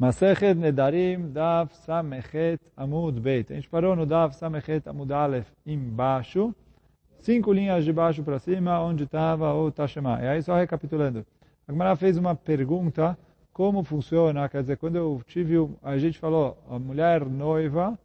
[0.00, 3.52] Masechet Nedarim, Dav Samechet Amud Beit.
[3.52, 6.54] A gente parou no Dav Samechet Amud Aleph embaixo,
[7.18, 10.18] cinco linhas de baixo para cima, onde estava o Tashema.
[10.22, 11.26] E aí, só recapitulando.
[11.68, 13.14] A Gemara fez uma pergunta,
[13.52, 17.98] como funciona, quer dizer, quando eu tive, a gente falou, a mulher noiva,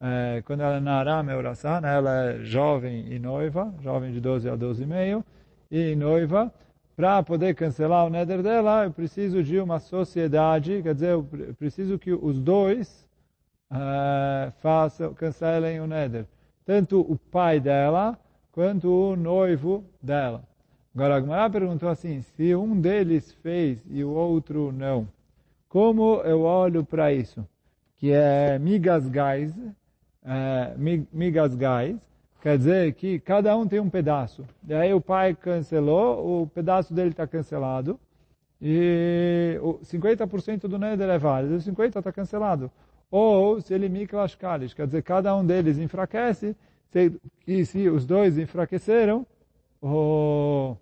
[0.00, 4.56] é, quando ela é Naram Eurasan, ela é jovem e noiva, jovem de 12 a
[4.56, 5.22] 12 e meio,
[5.70, 6.50] e noiva,
[6.96, 11.24] para poder cancelar o neder dela, eu preciso de uma sociedade, quer dizer, eu
[11.58, 13.08] preciso que os dois
[13.70, 16.26] uh, façam, cancelem o neder.
[16.64, 18.18] Tanto o pai dela,
[18.52, 20.44] quanto o noivo dela.
[20.94, 25.08] Agora, a Gemara perguntou assim, se um deles fez e o outro não,
[25.68, 27.46] como eu olho para isso?
[27.96, 29.54] Que é migas gás,
[30.22, 30.74] é,
[31.10, 31.96] migas gás,
[32.42, 34.44] quer dizer que cada um tem um pedaço.
[34.68, 37.98] E aí o pai cancelou, o pedaço dele está cancelado,
[38.60, 42.70] e 50% do neder é válido, 50% está cancelado.
[43.10, 46.56] Ou se ele miklash kalish, quer dizer, cada um deles enfraquece,
[47.46, 49.24] e se os dois enfraqueceram,
[49.80, 50.76] o,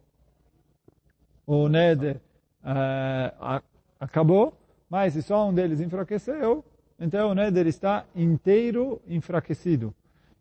[1.47, 2.17] o neder
[2.65, 3.63] uh,
[3.99, 4.55] acabou,
[4.89, 6.65] mas se só um deles enfraqueceu,
[6.99, 9.95] então o neder está inteiro enfraquecido.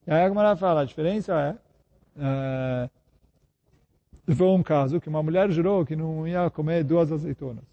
[0.10, 1.60] E aí a Gemara fala, a diferença
[2.18, 2.90] é,
[4.28, 7.64] uh, foi um caso que uma mulher jurou que não ia comer duas azeitonas.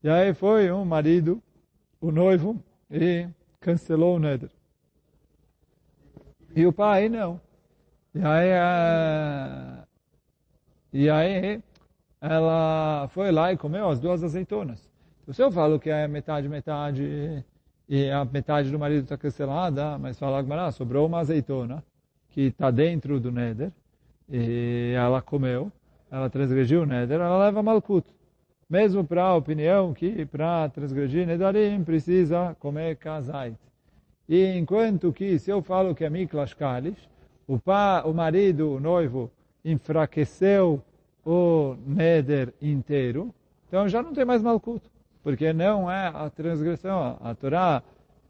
[0.00, 1.42] E aí foi um marido,
[2.00, 3.26] o noivo, e
[3.58, 4.48] cancelou o neder.
[6.54, 7.40] E o pai não.
[8.14, 9.84] E aí, uh,
[10.92, 11.60] e aí
[12.20, 14.88] ela foi lá e comeu as duas azeitonas.
[15.22, 17.44] Então, se eu falo que é metade, metade,
[17.88, 21.82] e a metade do marido está cancelada, mas fala que sobrou uma azeitona
[22.30, 23.70] que está dentro do neder,
[24.28, 25.70] e ela comeu,
[26.10, 28.06] ela transgrediu o neder, ela leva malkut.
[28.68, 33.56] Mesmo para a opinião que para transgredir nedarim precisa comer kazait.
[34.26, 37.08] E enquanto que se eu falo que é miklash kalish,
[37.46, 37.58] o,
[38.04, 39.30] o marido, o noivo,
[39.62, 40.82] enfraqueceu
[41.24, 43.34] o neder inteiro,
[43.68, 44.82] então já não tem mais malkut,
[45.22, 47.18] porque não é a transgressão.
[47.22, 47.82] A Torá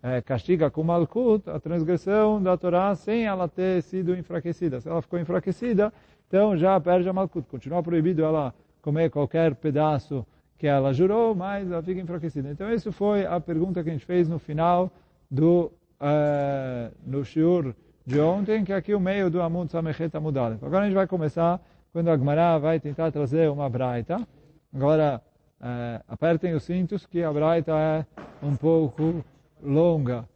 [0.02, 4.80] é, castiga com malkut a transgressão da Torá sem ela ter sido enfraquecida.
[4.80, 5.92] Se ela ficou enfraquecida,
[6.28, 7.46] então já perde a malkut.
[7.48, 10.26] Continua proibido ela comer qualquer pedaço
[10.58, 12.50] que ela jurou, mas ela fica enfraquecida.
[12.50, 14.92] Então, isso foi a pergunta que a gente fez no final
[15.30, 17.74] do uh, no shiur
[18.04, 20.58] de ontem, que é aqui o meio do Amud Samechet Amudale.
[20.60, 21.60] Agora a gente vai começar
[21.92, 24.26] quando a Gemara vai tentar trazer uma braita.
[24.74, 25.20] Agora,
[25.62, 28.06] uh, apertem os cintos que a braita é
[28.42, 29.24] um pouco
[29.62, 30.28] longa.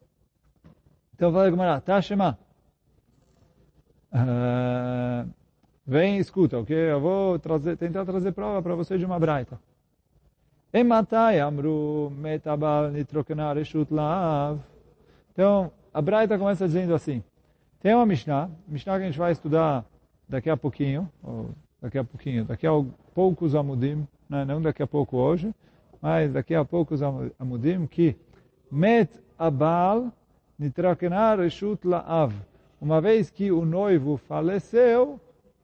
[1.15, 2.39] Então fala a Gemara, Tashema.
[4.13, 5.29] Uh,
[5.85, 6.77] vem e escuta, ok?
[6.77, 9.59] Eu vou trazer, tentar trazer prova para você de uma braita.
[11.43, 13.89] Amru metabal nitrokenar eshut.
[15.33, 17.23] Então, a Braita começa dizendo assim.
[17.81, 19.85] Tem uma Mishnah, Mishnah que a gente vai estudar
[20.29, 21.51] daqui a pouquinho, ou
[21.81, 22.73] daqui a pouquinho, daqui a
[23.15, 24.45] poucos amudim, né?
[24.45, 25.55] não daqui a pouco hoje,
[26.01, 27.01] mas daqui a poucos
[27.39, 28.17] amudim, que
[28.71, 30.13] met abal
[30.59, 32.33] nitrakenar reshut laav.
[32.81, 35.19] Uma vez que o noivo faleceu,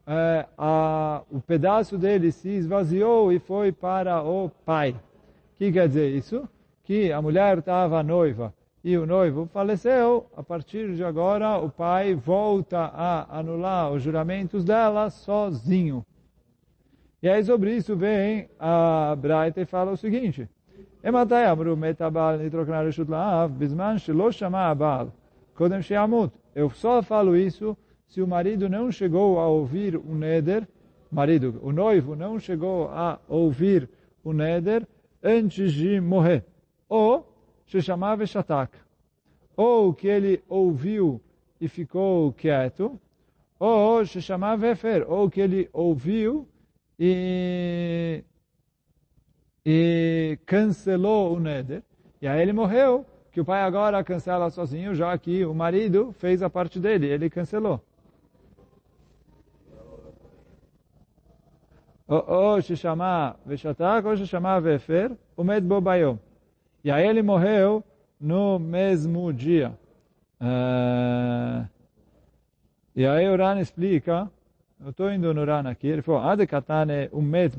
[0.06, 4.91] é, a, o pedaço dele se esvaziou e foi para o pai.
[4.91, 6.49] O que quer dizer isso?
[6.84, 8.53] Que a mulher estava noiva
[8.84, 14.65] e o noivo faleceu, a partir de agora o pai volta a anular os juramentos
[14.65, 16.05] dela sozinho.
[17.22, 20.49] E aí sobre isso vem a Braita e fala o seguinte,
[23.09, 23.53] la'av.
[26.55, 27.77] Eu só falo isso
[28.09, 30.66] se o marido não chegou a ouvir o neder,
[31.11, 33.88] marido, o noivo não chegou a ouvir
[34.25, 34.87] o neder
[35.22, 36.44] antes de morrer.
[36.88, 37.27] Ou
[37.66, 38.77] chamava Shatak.
[39.56, 41.21] Ou que ele ouviu
[41.61, 42.99] e ficou quieto,
[43.59, 46.49] ou chamava Efer, ou que ele ouviu
[47.05, 48.25] e,
[49.67, 51.83] e cancelou o Neder,
[52.21, 56.44] e aí ele morreu, que o pai agora cancela sozinho, já que o marido fez
[56.44, 57.82] a parte dele, ele cancelou.
[62.06, 66.19] ou se chamar Veshatak, ou se chamar Vefer, o Med Bobayom.
[66.85, 67.82] E aí ele morreu
[68.21, 69.73] no mesmo dia.
[70.38, 71.67] Uh,
[72.94, 74.31] e aí o Ran explica,
[74.84, 77.55] eu estou indo no Ran aqui, ele falou, Adekatane umet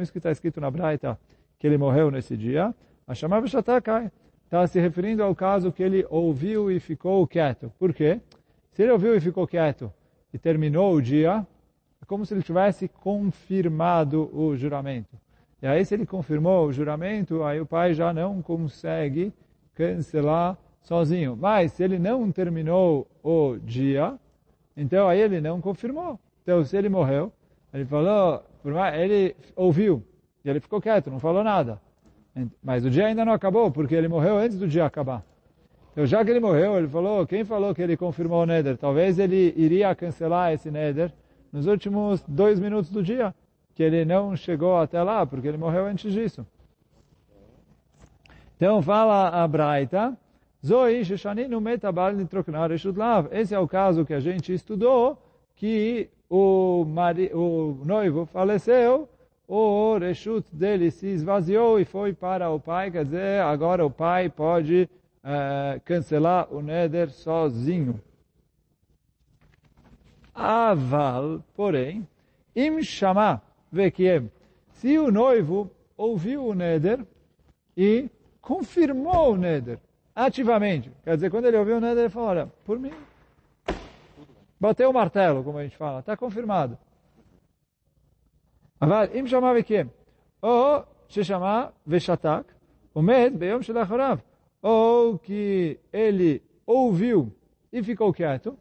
[0.00, 1.18] isso que está escrito na Braita,
[1.58, 2.72] que ele morreu nesse dia,
[3.06, 4.12] a chamava Shatakai.
[4.44, 7.72] Está se referindo ao caso que ele ouviu e ficou quieto.
[7.78, 8.20] Por quê?
[8.72, 9.92] Se ele ouviu e ficou quieto
[10.32, 11.44] e terminou o dia,
[12.00, 15.16] é como se ele tivesse confirmado o juramento.
[15.60, 19.32] E aí, se ele confirmou o juramento, aí o pai já não consegue
[19.74, 21.36] cancelar sozinho.
[21.36, 24.14] Mas se ele não terminou o dia,
[24.76, 26.18] então aí ele não confirmou.
[26.48, 27.30] Então se ele morreu,
[27.74, 28.42] ele falou,
[28.94, 30.02] ele ouviu,
[30.42, 31.78] e ele ficou quieto, não falou nada.
[32.64, 35.22] Mas o dia ainda não acabou, porque ele morreu antes do dia acabar.
[35.92, 38.78] Então, já que ele morreu, ele falou, quem falou que ele confirmou o Neder?
[38.78, 41.12] Talvez ele iria cancelar esse Neder
[41.52, 43.34] nos últimos dois minutos do dia,
[43.74, 46.46] que ele não chegou até lá, porque ele morreu antes disso.
[48.56, 50.16] Então, fala a Braita,
[51.60, 52.12] Metabal.
[53.32, 55.22] Esse é o caso que a gente estudou,
[55.54, 59.08] que o, mari, o noivo faleceu,
[59.46, 64.28] o reshut dele se esvaziou e foi para o pai, quer dizer, agora o pai
[64.28, 64.88] pode
[65.24, 67.98] uh, cancelar o neder sozinho.
[70.34, 72.06] Aval, porém,
[72.54, 73.42] im shama
[73.72, 74.30] vekiem,
[74.72, 77.04] se o noivo ouviu o neder
[77.76, 78.08] e
[78.40, 79.78] confirmou o neder
[80.14, 82.92] ativamente, quer dizer, quando ele ouviu o neder, ele falou, olha, por mim,
[84.59, 86.77] bateu o martelo, como a gente fala, está confirmado.
[88.81, 89.87] אבל אם שמע וקיים,
[90.43, 90.77] או
[91.07, 92.53] ששמע ושתק,
[92.93, 94.17] עומד ביום שלאחריו,
[94.63, 97.31] ou que ele ouviu
[97.71, 98.57] e ficou quieto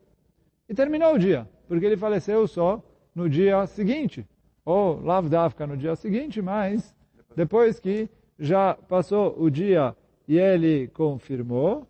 [0.69, 2.83] e terminou o dia, porque ele faleceu só
[3.15, 4.27] no dia seguinte,
[4.65, 6.95] ou lavdavka no dia seguinte, mas
[7.37, 8.09] depois que
[8.39, 9.95] já passou o dia
[10.27, 11.87] e ele confirmou,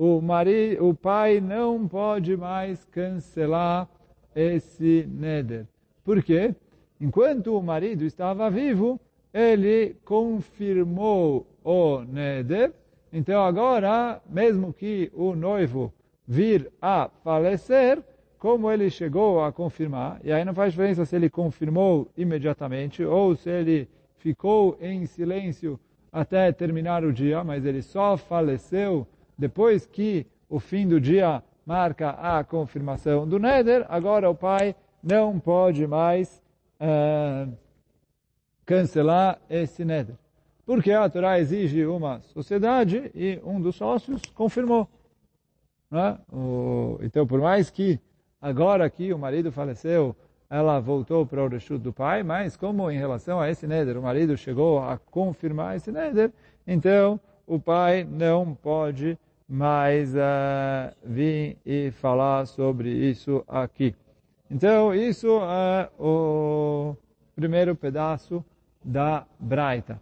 [0.00, 3.86] o, marido, o pai não pode mais cancelar
[4.34, 5.66] esse neder.
[6.02, 6.54] Por quê?
[6.98, 8.98] Enquanto o marido estava vivo,
[9.30, 12.72] ele confirmou o neder.
[13.12, 15.92] Então agora, mesmo que o noivo
[16.26, 18.02] vir a falecer,
[18.38, 23.36] como ele chegou a confirmar, e aí não faz diferença se ele confirmou imediatamente ou
[23.36, 23.86] se ele
[24.16, 25.78] ficou em silêncio
[26.10, 29.06] até terminar o dia, mas ele só faleceu
[29.40, 35.40] depois que o fim do dia marca a confirmação do Neder, agora o pai não
[35.40, 36.42] pode mais
[36.78, 37.50] uh,
[38.66, 40.14] cancelar esse Neder.
[40.66, 44.86] Porque a Torá exige uma sociedade e um dos sócios confirmou.
[45.90, 46.18] Né?
[46.30, 47.98] O, então, por mais que
[48.42, 50.14] agora que o marido faleceu,
[50.50, 54.02] ela voltou para o Reshut do pai, mas como em relação a esse Neder, o
[54.02, 56.30] marido chegou a confirmar esse Neder,
[56.66, 59.18] então o pai não pode
[59.52, 63.96] mas uh, vim e falar sobre isso aqui.
[64.48, 66.94] Então, isso é o
[67.34, 68.44] primeiro pedaço
[68.84, 70.00] da Braita.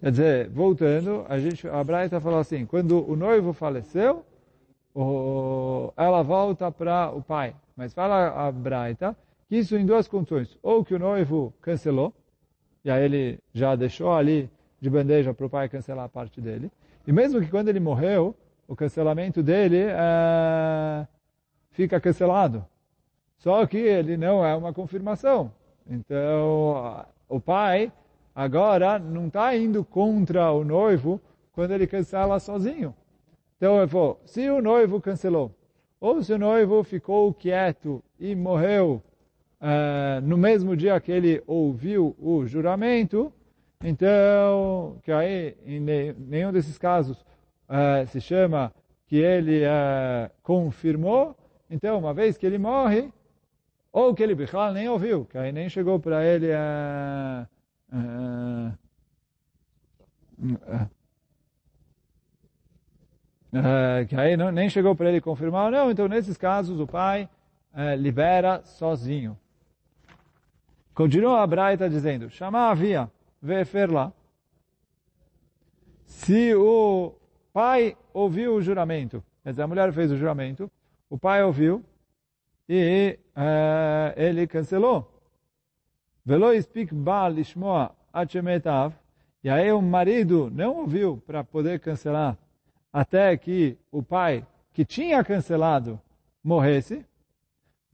[0.00, 4.24] Quer dizer, voltando, a, gente, a Braita falou assim, quando o noivo faleceu,
[4.92, 7.54] o, ela volta para o pai.
[7.76, 9.16] Mas fala a Braita
[9.48, 10.58] que isso em duas condições.
[10.60, 12.12] Ou que o noivo cancelou,
[12.84, 14.50] e aí ele já deixou ali
[14.80, 16.68] de bandeja para o pai cancelar a parte dele.
[17.06, 18.34] E mesmo que quando ele morreu,
[18.70, 21.04] o cancelamento dele é,
[21.72, 22.64] fica cancelado.
[23.36, 25.52] Só que ele não é uma confirmação.
[25.88, 27.92] Então, o pai
[28.32, 31.20] agora não está indo contra o noivo
[31.50, 32.94] quando ele cancela sozinho.
[33.56, 35.52] Então, ele falou, se o noivo cancelou,
[36.00, 39.02] ou se o noivo ficou quieto e morreu
[39.60, 43.32] uh, no mesmo dia que ele ouviu o juramento,
[43.82, 47.24] então, que aí, em nenhum desses casos,
[47.70, 48.72] uh, se chama
[49.06, 51.36] que ele uh, confirmou,
[51.70, 53.12] então, uma vez que ele morre,
[53.92, 57.46] ou que ele Bichal nem ouviu, que aí nem chegou para ele a...
[57.92, 58.72] Uh,
[64.08, 67.28] que aí não, nem chegou para ele confirmar, não, então nesses casos o pai
[67.98, 69.36] libera sozinho.
[70.94, 73.10] Continua a Braita dizendo, chamar havia,
[73.42, 74.12] vefer lá.
[76.04, 77.14] Se o
[77.52, 79.22] pai ouviu o juramento.
[79.42, 80.70] Quer dizer, a mulher fez o juramento,
[81.08, 81.84] o pai ouviu
[82.68, 85.10] e uh, ele cancelou.
[86.24, 86.94] Velo speak
[87.34, 88.94] lishmoa achemetav.
[89.42, 92.36] E aí o marido não ouviu para poder cancelar
[92.92, 96.00] até que o pai que tinha cancelado
[96.44, 97.04] morresse.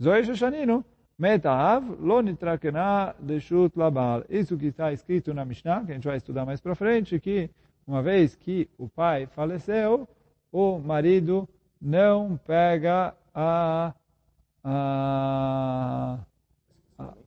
[0.02, 0.84] Zoe Shoshanino,
[1.18, 4.24] metav lo nitrakena deshut labal.
[4.28, 7.48] Isso que está escrito na Mishnah, que a gente vai estudar mais para frente, que
[7.86, 10.08] uma vez que o pai faleceu,
[10.50, 11.48] o marido
[11.80, 13.94] não pega a,
[14.64, 16.18] a,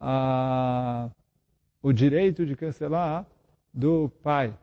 [0.02, 1.10] a,
[1.82, 3.26] o direito de cancelar
[3.74, 4.54] do pai.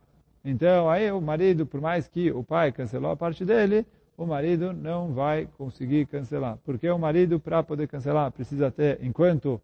[0.45, 3.87] Então, aí o marido, por mais que o pai cancelou a parte dele,
[4.17, 6.59] o marido não vai conseguir cancelar.
[6.65, 9.61] Porque o marido, para poder cancelar, precisa ter, enquanto,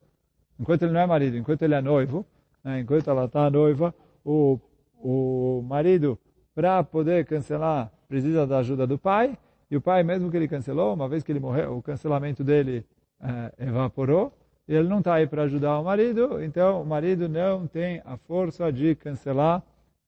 [0.58, 2.26] enquanto ele não é marido, enquanto ele é noivo,
[2.64, 4.58] né, enquanto ela está noiva, o
[5.02, 6.18] o marido,
[6.54, 9.36] para poder cancelar, precisa da ajuda do pai,
[9.70, 12.86] e o pai, mesmo que ele cancelou, uma vez que ele morreu, o cancelamento dele
[13.20, 14.32] eh, evaporou,
[14.68, 18.72] ele não está aí para ajudar o marido, então o marido não tem a força
[18.72, 19.62] de cancelar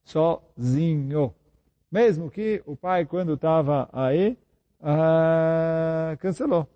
[0.05, 1.35] sozinho.
[1.91, 4.39] Mesmo que o pai, quando estava aí,
[4.81, 6.69] uh, cancelou.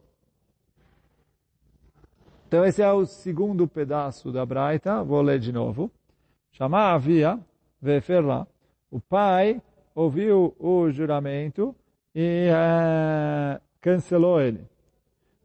[2.46, 5.90] Então esse é o segundo pedaço da Braita, vou ler de novo.
[6.52, 7.38] Chamar havia,
[7.80, 8.46] veferla.
[8.90, 9.60] O pai
[9.94, 11.74] ouviu o juramento
[12.14, 14.64] e uh, cancelou ele.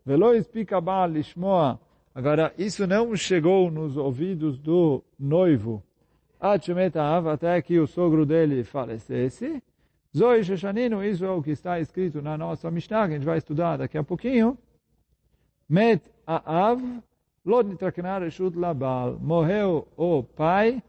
[0.05, 1.79] Velo explica lishmoa.
[2.13, 5.81] Agora, isso não chegou nos ouvidos do noivo.
[6.39, 9.63] Até que o sogro dele falecesse.
[10.15, 13.37] Zoe Shoshanino, isso é o que está escrito na nossa Mishnah, que a gente vai
[13.39, 14.57] estudar daqui a pouquinho.
[15.67, 16.79] Met Aav,
[17.43, 19.17] Lod Nitraknar Reshut Labal.
[19.19, 20.83] Morreu o pai,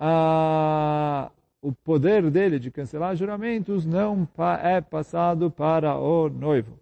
[0.00, 1.30] a,
[1.60, 4.26] o poder dele de cancelar juramentos não
[4.62, 6.78] é passado para o noivo.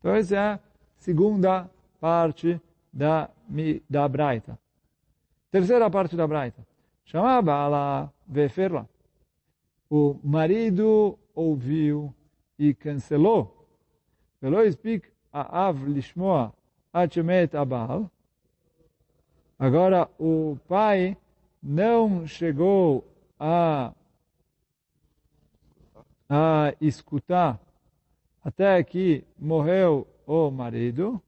[0.00, 0.60] Então essa é a
[0.98, 1.70] segunda
[2.00, 2.60] parte
[2.92, 3.30] da,
[3.88, 4.58] da Braita.
[5.52, 6.66] Terceira parte da Braita.
[7.04, 8.88] Chamava ela Veferla.
[9.88, 12.12] O marido ouviu
[12.58, 13.68] e cancelou.
[14.42, 16.52] Velo speak Aav lishmoa
[16.92, 18.10] achemet abal.
[19.58, 21.16] Agora, o pai
[21.64, 23.02] não chegou
[23.40, 23.94] a,
[26.28, 27.58] a escutar
[28.44, 31.20] até que morreu o marido.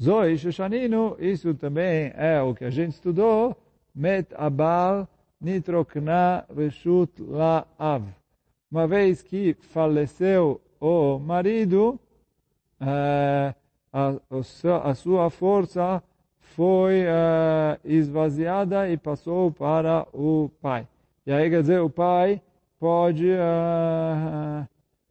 [0.00, 3.56] Zoe Shoshanino, isso também é o que a gente estudou,
[3.94, 5.08] met abal
[5.40, 8.02] nitrokna reshut la'av.
[8.70, 11.98] Uma vez que faleceu o marido,
[12.78, 13.54] a,
[14.84, 16.02] a, sua força
[16.54, 20.86] foi uh, esvaziada e passou para o pai.
[21.26, 22.40] E aí, quer dizer, o pai
[22.78, 24.66] pode uh,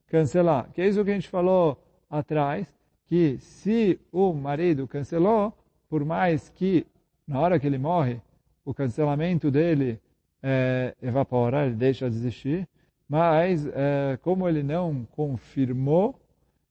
[0.08, 0.70] cancelar.
[0.74, 1.78] Que é isso que a gente falou
[2.10, 2.68] atrás,
[3.06, 5.54] que se o marido cancelou,
[5.90, 6.86] por mais que
[7.28, 8.22] na hora que ele morre,
[8.64, 10.00] o cancelamento dele
[10.42, 12.68] é, evapora, ele deixa de existir,
[13.08, 16.20] mas é, como ele não confirmou,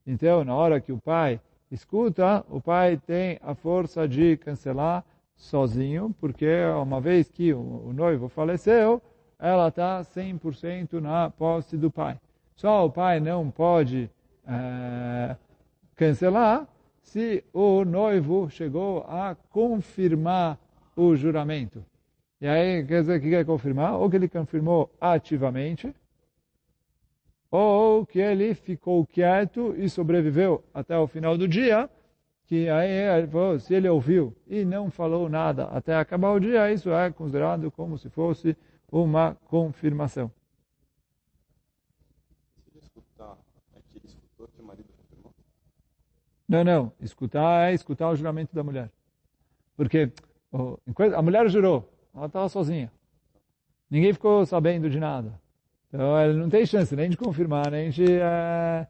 [0.06, 1.40] então, na hora que o pai
[1.70, 5.04] escuta, o pai tem a força de cancelar
[5.36, 6.46] sozinho, porque
[6.80, 9.02] uma vez que o noivo faleceu,
[9.38, 12.18] ela está 100% na posse do pai.
[12.54, 14.08] Só o pai não pode
[14.46, 15.36] é,
[15.96, 16.68] cancelar
[17.02, 20.58] se o noivo chegou a confirmar
[20.96, 21.84] o juramento.
[22.40, 23.94] E aí, quer dizer, que quer confirmar?
[23.94, 25.94] Ou que ele confirmou ativamente,
[27.56, 31.88] ou que ele ficou quieto e sobreviveu até o final do dia,
[32.46, 36.72] que aí ele falou, se ele ouviu e não falou nada até acabar o dia,
[36.72, 38.56] isso é considerado como se fosse
[38.90, 40.32] uma confirmação.
[46.48, 46.92] Não, não.
[47.00, 48.90] Escutar é escutar o juramento da mulher.
[49.76, 50.12] Porque
[51.16, 52.90] a mulher jurou, ela estava sozinha.
[53.88, 55.40] Ninguém ficou sabendo de nada.
[55.94, 58.84] Então, ela não tem chance nem de confirmar, nem de, uh,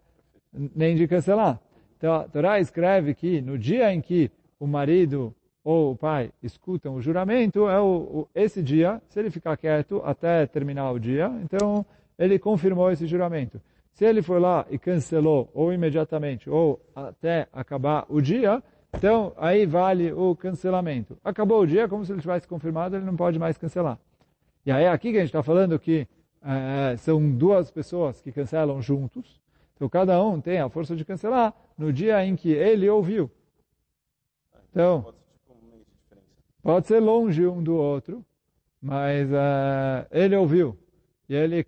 [0.74, 1.60] nem de cancelar.
[1.98, 6.94] Então, a Torá escreve que no dia em que o marido ou o pai escutam
[6.94, 11.30] o juramento, é o, o, esse dia, se ele ficar quieto até terminar o dia,
[11.42, 11.84] então
[12.18, 13.60] ele confirmou esse juramento.
[13.92, 18.62] Se ele for lá e cancelou, ou imediatamente, ou até acabar o dia,
[18.96, 21.18] então aí vale o cancelamento.
[21.22, 23.98] Acabou o dia, como se ele tivesse confirmado, ele não pode mais cancelar.
[24.64, 26.08] E aí aqui que a gente está falando que
[26.44, 29.40] é, são duas pessoas que cancelam juntos.
[29.74, 33.30] Então, cada um tem a força de cancelar no dia em que ele ouviu.
[34.70, 35.14] Então,
[36.62, 38.24] pode ser longe um do outro,
[38.80, 40.76] mas uh, ele ouviu
[41.28, 41.64] e ele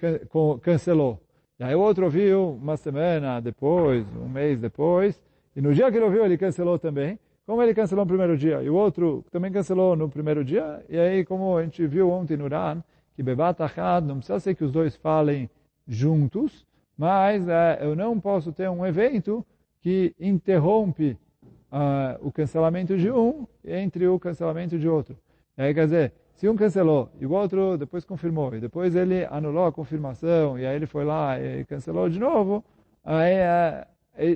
[0.61, 1.21] cancelou.
[1.59, 5.21] E aí o outro ouviu uma semana depois, um mês depois,
[5.55, 7.19] e no dia que ele ouviu, ele cancelou também.
[7.47, 10.99] Como ele cancelou no primeiro dia, e o outro também cancelou no primeiro dia, e
[10.99, 12.83] aí, como a gente viu ontem no RAN,
[13.17, 15.49] que Bebat Achad, não precisa ser que os dois falem
[15.89, 19.45] juntos, mas é, eu não posso ter um evento
[19.81, 21.19] que interrompe
[21.73, 25.17] uh, o cancelamento de um entre o cancelamento de outro.
[25.57, 29.25] E aí, quer dizer, se um cancelou e o outro depois confirmou, e depois ele
[29.31, 32.63] anulou a confirmação, e aí ele foi lá e cancelou de novo,
[33.03, 33.87] aí uh,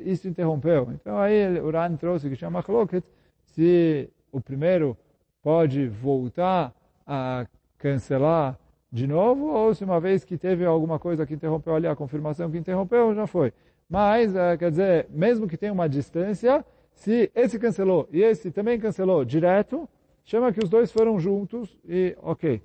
[0.07, 0.91] isso interrompeu.
[0.93, 3.05] Então aí o Ran trouxe que chama Chloket,
[3.45, 4.97] se o primeiro
[5.43, 6.73] pode voltar
[7.07, 7.47] a
[7.77, 8.59] cancelar
[8.93, 12.51] de novo, ou se uma vez que teve alguma coisa que interrompeu ali, a confirmação
[12.51, 13.53] que interrompeu, já foi.
[13.89, 18.79] Mas, é, quer dizer, mesmo que tenha uma distância, se esse cancelou e esse também
[18.79, 19.89] cancelou direto,
[20.25, 22.63] chama que os dois foram juntos e ok.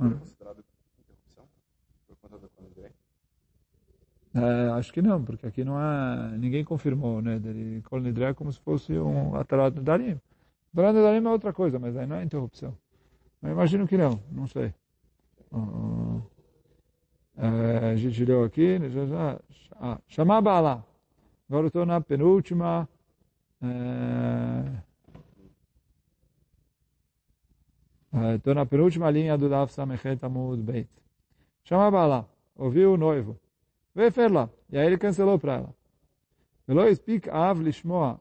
[0.00, 0.62] É do
[4.74, 7.36] acho que não, porque aqui não há, ninguém confirmou, né?
[7.36, 10.20] Ele Kol Nidrei é como se fosse um Atarat Nedarim.
[10.72, 12.76] Atarat Nedarim é outra coisa, mas aí não é interrupção.
[13.40, 14.72] Mas imagino que não, não sei.
[15.50, 16.22] Uh, uh,
[17.36, 19.40] a gente leu aqui, já,
[19.72, 20.84] ah, chamar Baalá.
[21.48, 22.88] Agora eu estou na penúltima.
[28.34, 30.88] Estou na penúltima linha do Daf Samechet Amud Beit.
[31.64, 32.24] Chama Baalá.
[32.56, 33.38] Ouviu o noivo.
[33.94, 34.48] Vefer lá.
[34.70, 35.74] E aí ele cancelou para ela.
[37.30, 38.20] Av lishmoa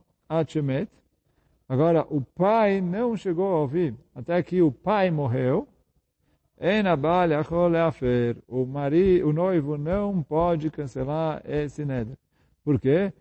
[1.70, 5.68] Agora, o pai não chegou a ouvir até que o pai morreu.
[8.48, 12.18] O marido, o noivo não pode cancelar esse neder.
[12.64, 13.14] Por quê?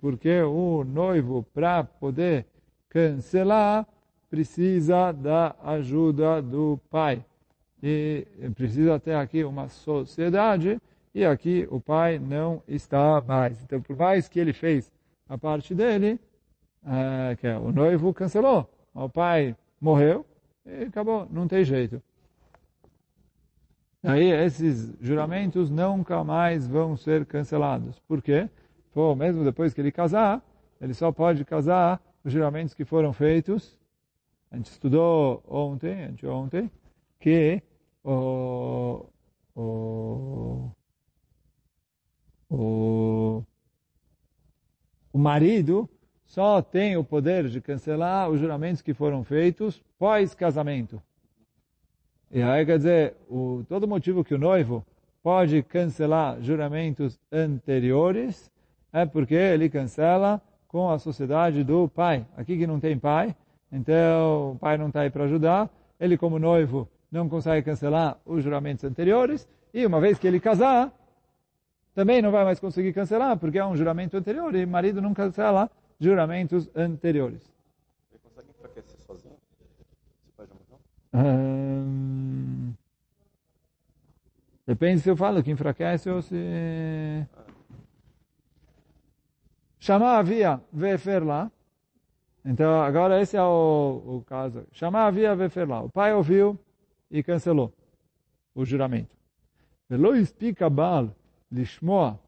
[0.00, 2.44] Porque o noivo, para poder
[2.88, 3.86] cancelar,
[4.28, 7.24] precisa da ajuda do pai.
[7.82, 10.80] E precisa ter aqui uma sociedade,
[11.14, 13.62] e aqui o pai não está mais.
[13.62, 14.90] Então, por mais que ele fez
[15.28, 16.18] a parte dele,
[16.84, 20.24] é, que é, o noivo cancelou, o pai morreu,
[20.64, 22.02] e acabou, não tem jeito.
[24.02, 27.98] Aí esses juramentos nunca mais vão ser cancelados.
[28.00, 28.48] Por quê?
[28.92, 30.42] Pô, mesmo depois que ele casar,
[30.80, 33.78] ele só pode casar os juramentos que foram feitos.
[34.50, 36.70] A gente estudou ontem, anteontem,
[37.20, 37.62] que
[38.02, 39.06] o,
[39.54, 40.70] o,
[42.50, 43.44] o,
[45.12, 45.88] o marido
[46.32, 51.00] só tem o poder de cancelar os juramentos que foram feitos pós-casamento.
[52.30, 54.82] E aí quer dizer, o, todo motivo que o noivo
[55.22, 58.50] pode cancelar juramentos anteriores
[58.90, 62.24] é porque ele cancela com a sociedade do pai.
[62.34, 63.36] Aqui que não tem pai,
[63.70, 65.68] então o pai não está aí para ajudar.
[66.00, 69.46] Ele como noivo não consegue cancelar os juramentos anteriores.
[69.74, 70.90] E uma vez que ele casar,
[71.94, 75.12] também não vai mais conseguir cancelar, porque é um juramento anterior e o marido não
[75.12, 75.70] cancela
[76.02, 77.42] juramentos anteriores.
[78.10, 79.36] Ele consegue enfraquecer sozinho?
[80.24, 80.80] Se pai já morreu?
[81.14, 82.74] Hum,
[84.66, 87.24] depende se eu falo que enfraquece ou se...
[89.78, 90.60] Chamar havia
[91.22, 91.50] lá.
[92.44, 94.66] Então, agora esse é o, o caso.
[94.72, 95.34] Chamar havia
[95.66, 95.82] lá.
[95.82, 96.58] O pai ouviu
[97.10, 97.72] e cancelou
[98.54, 99.16] o juramento.
[99.88, 101.14] Velo explica Baal
[101.50, 102.18] lishmoa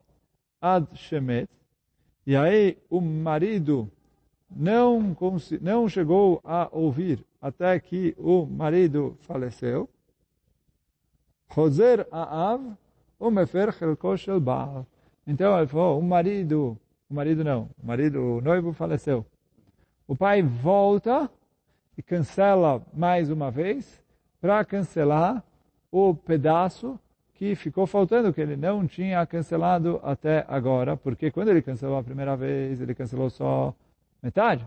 [0.61, 1.49] ad shemet.
[2.27, 3.91] E aí o marido
[4.51, 5.17] não,
[5.61, 9.89] não chegou a ouvir até que o marido faleceu.
[11.53, 12.77] Choser Aav,
[13.19, 14.87] o mefer chelko shel Baal.
[15.27, 19.25] Então ele falou, o marido, o marido não, o marido, o noivo faleceu.
[20.07, 21.31] O pai volta
[21.97, 24.03] e cancela mais uma vez
[24.41, 25.43] para cancelar
[25.91, 26.99] o pedaço
[27.35, 32.03] que ficou faltando, que ele não tinha cancelado até agora, porque quando ele cancelou a
[32.03, 33.75] primeira vez, ele cancelou só
[34.23, 34.65] metade.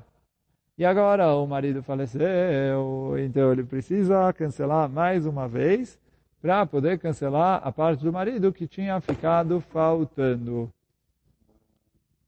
[0.78, 6.00] E agora o marido faleceu, então ele precisa cancelar mais uma vez
[6.42, 10.72] para poder cancelar a parte do marido que tinha ficado faltando.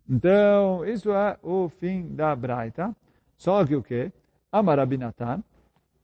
[0.09, 2.95] Então, isso é o fim da Braita.
[3.37, 4.11] Só que o que?
[4.51, 5.43] Amarabinatan,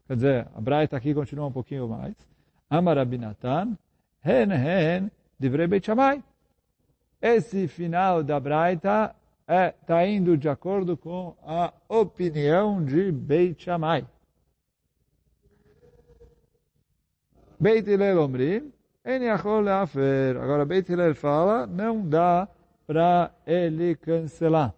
[0.08, 2.16] quer dizer, a Braita aqui continua um pouquinho mais.
[2.70, 3.76] Amarabinatan,
[4.26, 6.24] hen hen, divrei Beit Shammai.
[7.22, 13.64] Esse final da Braita está é, tá indo de acordo com a opinião de Beit
[13.64, 14.06] Shammai.
[17.60, 18.74] Beit Hillel omrim.
[20.42, 22.48] Agora Beit Hillel fala, não dá
[22.88, 24.74] para ele cancelar.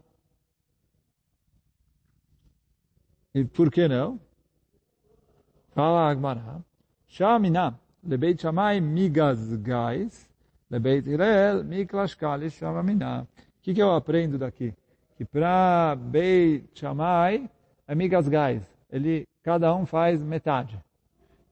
[3.34, 4.20] E por que não?
[5.74, 6.60] Fala Agmará.
[7.08, 10.28] Shamina, lebeit Shammai migazgais,
[10.72, 13.28] lebeit Hillel miklashkalis shamamina
[13.68, 14.74] que, que eu aprendo daqui?
[15.18, 17.50] Que para Beit Shammai
[17.86, 18.64] é migas gás.
[18.90, 20.80] Ele, cada um faz metade.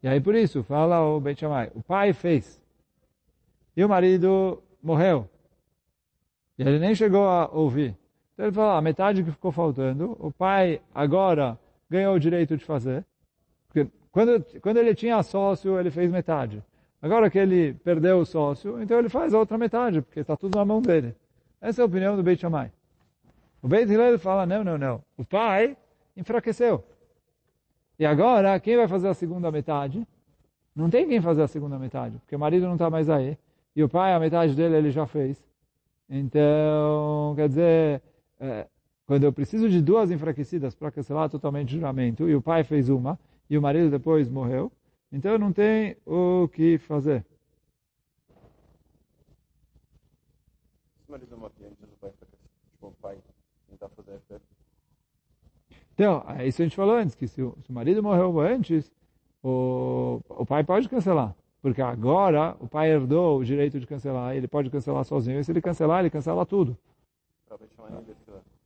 [0.02, 2.62] E aí por isso, fala o Beit Shammai, o pai fez.
[3.76, 5.30] E o marido morreu.
[6.58, 7.98] E ele nem chegou a ouvir.
[8.34, 12.64] Então ele fala, a metade que ficou faltando, o pai agora ganhou o direito de
[12.64, 13.04] fazer.
[13.68, 16.64] Porque quando, quando ele tinha sócio, ele fez metade.
[17.02, 20.58] Agora que ele perdeu o sócio, então ele faz a outra metade, porque está tudo
[20.58, 21.14] na mão dele.
[21.60, 22.72] Essa é a opinião do Beit Shammai.
[23.62, 25.04] O Beit Hillel fala, não, não, não.
[25.18, 25.76] O pai
[26.16, 26.82] enfraqueceu.
[28.00, 30.08] E agora, quem vai fazer a segunda metade?
[30.74, 33.38] Não tem quem fazer a segunda metade, porque o marido não está mais aí.
[33.76, 35.44] E o pai, a metade dele, ele já fez.
[36.10, 38.02] Então, quer dizer,
[38.40, 38.66] é,
[39.06, 42.88] quando eu preciso de duas enfraquecidas para cancelar totalmente o juramento, e o pai fez
[42.88, 44.72] uma, e o marido depois morreu,
[45.12, 47.26] então não tem o que fazer.
[55.94, 58.92] Então, é isso a gente falou antes, que se o, se o marido morreu antes,
[59.42, 61.34] o, o pai pode cancelar.
[61.62, 65.52] Porque agora o pai herdou o direito de cancelar, ele pode cancelar sozinho, e se
[65.52, 66.78] ele cancelar, ele cancela tudo.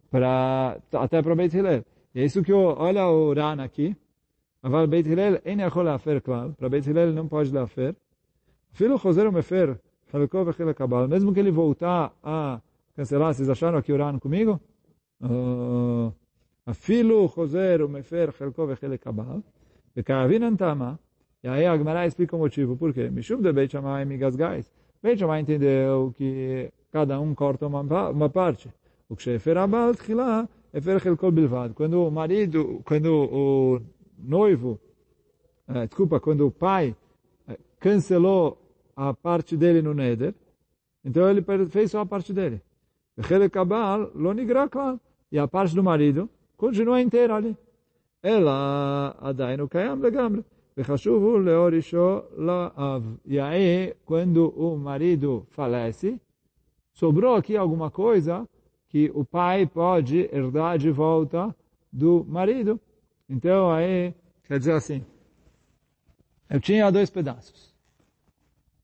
[0.09, 1.85] Pra, até para Beit Hillel.
[2.15, 3.95] É isso que, o, olha o Ran aqui.
[4.61, 6.53] Aval Beit Hillel en yachol lafer klal.
[6.53, 7.95] Para Beit Hillel não pode lafer.
[8.71, 9.77] Filo chozer o mefer,
[10.11, 11.07] chalukov vechil akabal.
[11.07, 12.61] Mesmo que ele voltar a
[12.95, 14.59] cancelar, vocês acharam aqui oraram comigo?
[16.65, 19.41] Afilo chozer o mefer, chalukov vechil akabal.
[19.95, 20.99] Vekavin antama.
[21.43, 22.75] E aí a Gemara explica o motivo.
[22.75, 23.09] Por quê?
[23.09, 24.71] Mishum de Beit Shammai migas gais.
[25.01, 28.69] Beit Shammai entendeu que cada um corta uma, uma parte.
[29.07, 31.73] O que shefer abal tchila, efer chelkol bilvad.
[31.73, 33.81] Quando o marido, quando o
[34.18, 34.78] noivo,
[35.68, 36.94] eh, desculpa, quando o pai
[37.48, 38.58] eh, cancelou
[38.96, 40.34] a parte dele no Neder,
[41.04, 42.62] então ele fez só a parte dele.
[43.22, 44.98] Chelek abal lo nigra klal.
[45.30, 47.56] E a parte do marido continua inteira ali.
[48.22, 50.44] Ela adainu kayam legamre.
[50.76, 53.16] וחשוב הוא להורישו לאב.
[53.24, 56.20] E aí, quando o marido falece,
[56.92, 58.44] sobrou aqui alguma coisa
[58.88, 61.54] que o pai pode herdar de volta
[61.92, 62.80] do marido.
[63.29, 64.13] Então, aí,
[64.43, 65.05] quer dizer assim,
[66.49, 67.71] eu tinha dois pedaços.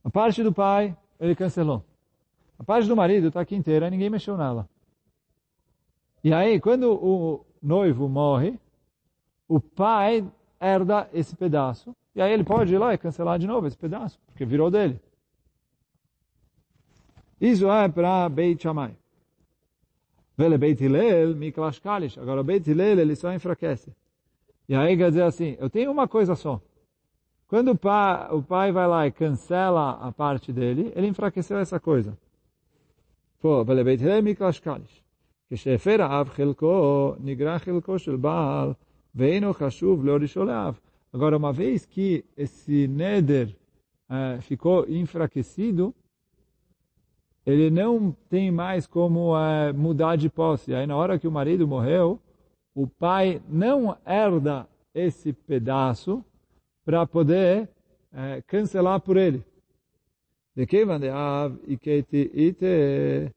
[0.04, 1.84] A parte do pai, ele cancelou.
[2.60, 4.70] A parte do marido está aqui inteira, ninguém mexeu nela.
[6.24, 8.60] E aí, quando o noivo morre,
[9.48, 10.26] o pai
[10.60, 11.96] herda esse pedaço.
[12.16, 15.02] E aí ele pode ir lá e cancelar de novo esse pedaço, porque virou dele.
[17.42, 18.96] Isso é para Beit Shammai.
[20.38, 22.20] Vele Beit Hillel, Miklash Kalish.
[22.20, 23.94] Agora, Beit Hillel, ele só enfraquece.
[24.69, 26.61] E aí quer dizer assim, eu tenho uma coisa só.
[27.49, 31.81] Quando o pai, o pai vai lá e cancela a parte dele, ele enfraqueceu essa
[31.81, 32.17] coisa.
[33.41, 35.01] Pô, Vele Beit Hillel, Miklash Kalish.
[35.53, 38.73] כשהפר האב חלקו, נגרע חלקו של בעל
[39.17, 40.77] Veino Hashuv Leorisholeav.
[41.13, 43.49] Agora, uma vez que esse Neder
[44.09, 45.93] uh, ficou enfraquecido,
[47.45, 50.73] ele não tem mais como uh, mudar de posse.
[50.73, 52.21] Aí, na hora que o marido morreu,
[52.76, 56.24] o pai não herda esse pedaço
[56.84, 57.70] para poder
[58.12, 59.44] uh, cancelar por ele.
[60.56, 63.34] De que av iketi ite,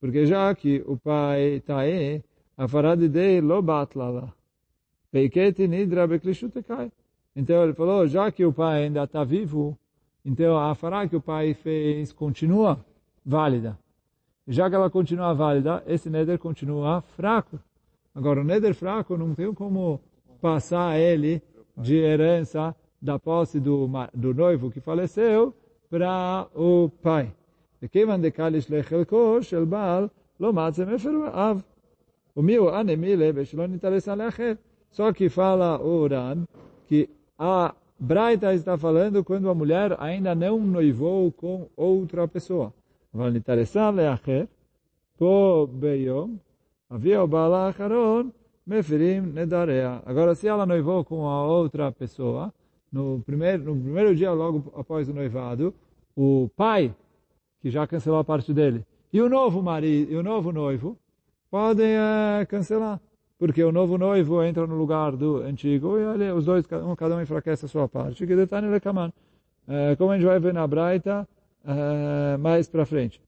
[0.00, 2.22] porque já que o pai está aí,
[2.56, 4.34] a farad de lo batlala.
[5.10, 6.90] Peiketi nidra beklishutekai.
[7.34, 9.78] Então ele falou, já que o pai ainda está vivo,
[10.24, 12.84] então a fará que o pai fez continua
[13.24, 13.78] válida.
[14.46, 17.58] Já que ela continua válida, esse neder continua fraco.
[18.17, 19.99] Agora, o neder fraco não tem como
[20.41, 21.41] passar ele
[21.77, 25.53] de herança da posse do, do noivo que faleceu
[25.89, 27.31] para o pai.
[27.83, 30.07] וכיוון דקליש לחלקו של בעל,
[30.39, 31.61] לא מצא מפר אב.
[32.37, 34.53] ומי הוא אנמילה ושלא נתרס על האחר.
[34.91, 36.45] Só que fala o Uran
[36.87, 42.71] que a Braita está falando quando a mulher ainda não noivou com outra pessoa.
[43.13, 44.43] אבל נתרסה לאחר,
[45.17, 46.37] פה ביום,
[46.90, 47.74] Havia o Baala
[48.66, 50.02] meferim Nedarea.
[50.06, 52.52] Agora, se ela noivou com a outra pessoa,
[52.90, 55.74] no primeiro, no primeiro dia, logo após o noivado,
[56.16, 56.94] o pai,
[57.60, 60.96] que já cancelou a parte dele, e o novo marido, e o novo noivo,
[61.50, 62.98] podem é, cancelar.
[63.38, 67.16] Porque o novo noivo entra no lugar do antigo e olha, os dois, um, cada
[67.16, 68.26] um enfraquece a sua parte.
[68.26, 68.66] Que detalhe.
[68.66, 71.28] É, eh, como a gente vai ver na Braita
[71.64, 73.22] é, mais para frente.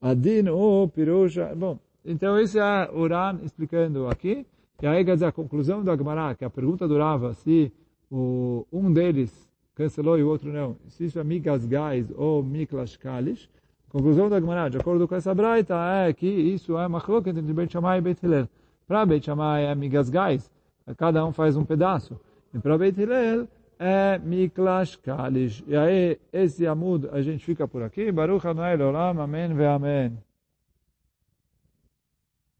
[0.00, 1.54] Adin o Piruja.
[1.54, 1.78] Bom,
[2.10, 4.46] então esse é o Uran explicando aqui.
[4.80, 7.72] E aí quer dizer a conclusão da Gemara, que a pergunta durava se
[8.10, 10.76] o, um deles cancelou e o outro não.
[10.86, 13.48] Se isso é Migas Gais ou Miklas Kalish.
[13.88, 15.74] Conclusão da Gemara, de acordo com essa Braita,
[16.06, 18.48] é que isso é Machloket entre Beit Shammai e Beit Hillel.
[18.86, 20.50] Para Beit Shammai é amigas gais,
[20.96, 22.20] cada um faz um pedaço.
[22.54, 25.64] E para Beit Hillel é Miklash Kalish.
[25.66, 28.12] E aí, esse Amud, a gente fica por aqui.
[28.12, 30.27] Baruch Adonai Olam, Amém ve Amém.